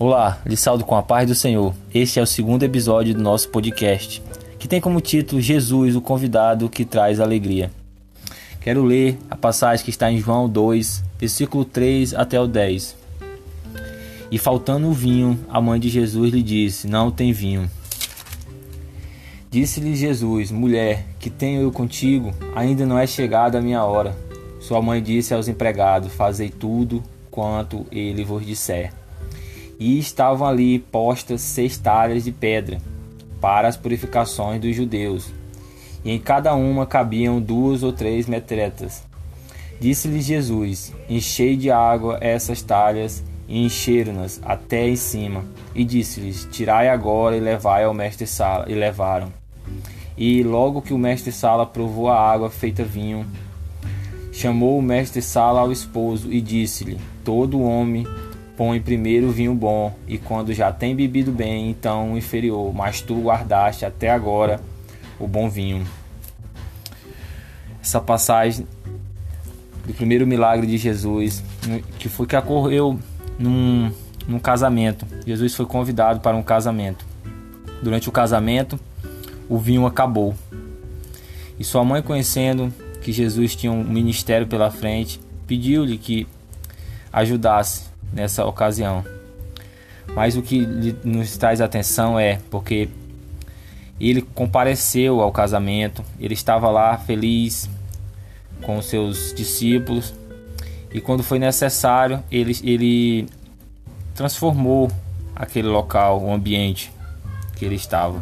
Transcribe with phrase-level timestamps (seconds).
[0.00, 1.74] Olá, lhe saldo com a paz do Senhor.
[1.92, 4.22] Este é o segundo episódio do nosso podcast,
[4.56, 7.68] que tem como título Jesus, o convidado que traz alegria.
[8.60, 12.94] Quero ler a passagem que está em João 2, versículo 3 até o 10.
[14.30, 17.68] E faltando o vinho, a mãe de Jesus lhe disse: Não tem vinho.
[19.50, 22.32] Disse-lhe Jesus: Mulher, que tenho eu contigo?
[22.54, 24.16] Ainda não é chegada a minha hora.
[24.60, 27.02] Sua mãe disse aos empregados: Fazei tudo
[27.32, 28.92] quanto ele vos disser
[29.78, 32.78] e estavam ali postas seis talhas de pedra
[33.40, 35.32] para as purificações dos judeus,
[36.04, 39.02] e em cada uma cabiam duas ou três metretas.
[39.80, 45.44] Disse-lhes Jesus: Enchei de água essas talhas e encheram-nas até em cima.
[45.74, 48.66] E disse-lhes: Tirai agora e levai ao mestre Sala.
[48.68, 49.32] E levaram.
[50.16, 53.24] E logo que o mestre Sala provou a água feita vinho,
[54.32, 58.04] chamou o mestre Sala ao esposo e disse-lhe: Todo homem
[58.58, 63.14] põe primeiro vinho bom, e quando já tem bebido bem, então o inferior, mas tu
[63.22, 64.60] guardaste até agora
[65.16, 65.86] o bom vinho.
[67.80, 68.66] Essa passagem
[69.86, 71.40] do primeiro milagre de Jesus,
[72.00, 72.98] que foi que ocorreu
[73.38, 73.92] num,
[74.26, 75.06] num casamento.
[75.24, 77.06] Jesus foi convidado para um casamento.
[77.80, 78.76] Durante o casamento,
[79.48, 80.34] o vinho acabou.
[81.60, 86.26] E sua mãe, conhecendo que Jesus tinha um ministério pela frente, pediu-lhe que
[87.12, 87.86] ajudasse
[88.18, 89.04] nessa ocasião.
[90.14, 90.66] Mas o que
[91.04, 92.88] nos traz atenção é porque
[94.00, 97.68] ele compareceu ao casamento, ele estava lá feliz
[98.62, 100.14] com seus discípulos
[100.92, 103.28] e quando foi necessário ele, ele
[104.14, 104.90] transformou
[105.34, 106.92] aquele local, o ambiente
[107.56, 108.20] que ele estava.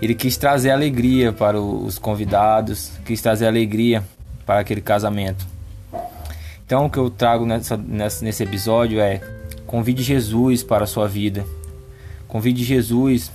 [0.00, 4.02] Ele quis trazer alegria para os convidados, quis trazer alegria
[4.44, 5.51] para aquele casamento.
[6.72, 9.20] Então, o que eu trago nessa, nessa, nesse episódio é:
[9.66, 11.44] convide Jesus para a sua vida,
[12.26, 13.30] convide Jesus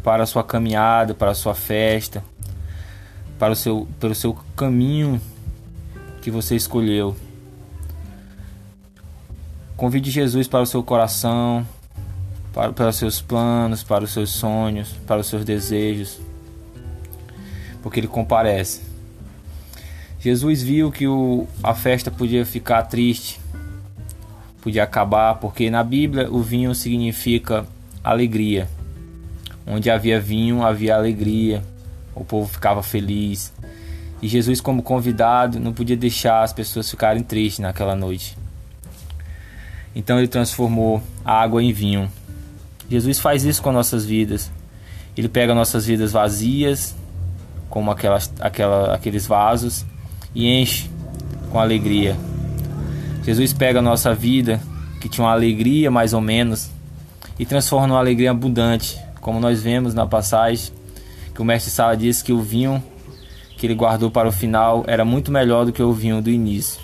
[0.00, 2.22] para a sua caminhada, para a sua festa,
[3.36, 5.20] para o seu, para o seu caminho
[6.20, 7.16] que você escolheu.
[9.76, 11.66] Convide Jesus para o seu coração,
[12.52, 16.20] para, para os seus planos, para os seus sonhos, para os seus desejos,
[17.82, 18.91] porque Ele comparece.
[20.22, 23.40] Jesus viu que o, a festa podia ficar triste,
[24.60, 27.66] podia acabar, porque na Bíblia o vinho significa
[28.04, 28.68] alegria.
[29.66, 31.60] Onde havia vinho, havia alegria,
[32.14, 33.52] o povo ficava feliz.
[34.22, 38.38] E Jesus, como convidado, não podia deixar as pessoas ficarem tristes naquela noite.
[39.92, 42.08] Então ele transformou a água em vinho.
[42.88, 44.52] Jesus faz isso com nossas vidas.
[45.16, 46.94] Ele pega nossas vidas vazias,
[47.68, 49.84] como aquelas, aquela, aqueles vasos,
[50.34, 50.90] e enche
[51.50, 52.16] com alegria.
[53.24, 54.60] Jesus pega a nossa vida,
[55.00, 56.70] que tinha uma alegria mais ou menos,
[57.38, 60.72] e transforma numa alegria abundante, como nós vemos na passagem
[61.34, 62.82] que o mestre Sala diz que o vinho
[63.56, 66.80] que ele guardou para o final era muito melhor do que o vinho do início.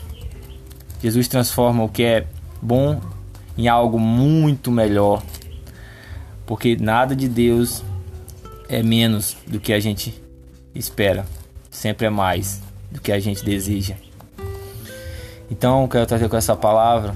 [1.02, 2.26] Jesus transforma o que é
[2.62, 3.00] bom
[3.56, 5.22] em algo muito melhor,
[6.46, 7.82] porque nada de Deus
[8.68, 10.22] é menos do que a gente
[10.74, 11.26] espera,
[11.70, 13.94] sempre é mais do que a gente deseja.
[15.50, 17.14] Então, quero trazer com essa palavra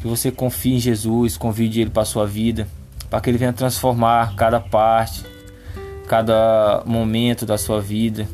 [0.00, 2.66] que você confie em Jesus, convide Ele para a sua vida,
[3.08, 5.24] para que Ele venha transformar cada parte,
[6.06, 8.28] cada momento da sua vida,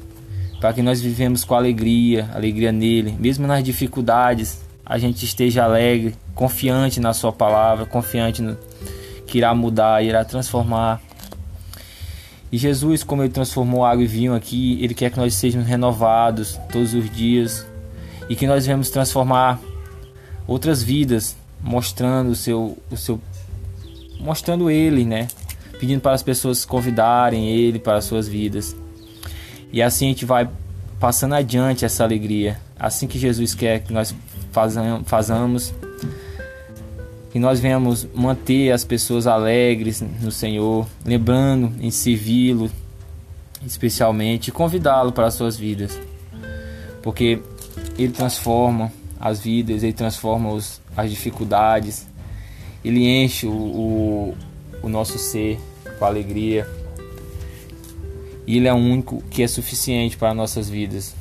[0.60, 6.14] para que nós vivemos com alegria, alegria nele, mesmo nas dificuldades, a gente esteja alegre,
[6.34, 8.56] confiante na Sua palavra, confiante no
[9.26, 11.02] que irá mudar, irá transformar.
[12.50, 16.58] E Jesus, como Ele transformou água e vinho aqui, Ele quer que nós sejamos renovados
[16.70, 17.66] todos os dias
[18.28, 19.60] e que nós venhamos transformar
[20.46, 23.20] outras vidas, mostrando o seu, o seu,
[24.20, 25.28] mostrando Ele, né?
[25.78, 28.76] Pedindo para as pessoas convidarem Ele para as suas vidas.
[29.72, 30.48] E assim a gente vai
[31.00, 32.58] passando adiante essa alegria.
[32.78, 34.14] Assim que Jesus quer que nós
[35.04, 35.74] façamos
[37.36, 42.70] que nós venhamos manter as pessoas alegres no Senhor, lembrando em servi-lo
[43.66, 46.00] especialmente, convidá-lo para as suas vidas,
[47.02, 47.38] porque
[47.98, 48.90] Ele transforma
[49.20, 52.06] as vidas, Ele transforma os, as dificuldades,
[52.82, 54.36] Ele enche o, o,
[54.82, 55.60] o nosso ser
[55.98, 56.66] com alegria,
[58.46, 61.14] e Ele é o único que é suficiente para nossas vidas.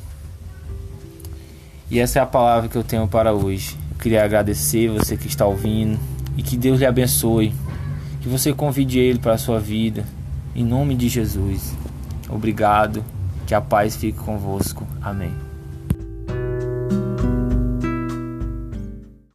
[1.90, 3.76] E essa é a palavra que eu tenho para hoje.
[4.00, 5.98] Queria agradecer você que está ouvindo
[6.36, 7.54] e que Deus lhe abençoe.
[8.20, 10.04] Que você convide ele para a sua vida.
[10.54, 11.74] Em nome de Jesus.
[12.28, 13.04] Obrigado.
[13.46, 14.86] Que a paz fique convosco.
[15.00, 15.45] Amém.